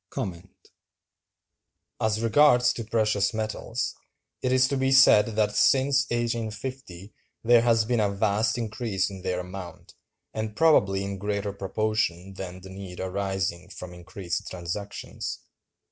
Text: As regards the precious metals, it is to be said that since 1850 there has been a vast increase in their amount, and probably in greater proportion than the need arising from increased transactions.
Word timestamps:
As 2.01 2.23
regards 2.23 2.73
the 2.73 2.83
precious 2.85 3.35
metals, 3.35 3.93
it 4.41 4.51
is 4.51 4.67
to 4.69 4.75
be 4.75 4.91
said 4.91 5.27
that 5.35 5.55
since 5.55 6.05
1850 6.09 7.13
there 7.43 7.61
has 7.61 7.85
been 7.85 7.99
a 7.99 8.09
vast 8.09 8.57
increase 8.57 9.11
in 9.11 9.21
their 9.21 9.41
amount, 9.41 9.93
and 10.33 10.55
probably 10.55 11.03
in 11.03 11.19
greater 11.19 11.53
proportion 11.53 12.33
than 12.33 12.61
the 12.61 12.71
need 12.71 12.99
arising 12.99 13.69
from 13.69 13.93
increased 13.93 14.47
transactions. 14.49 15.37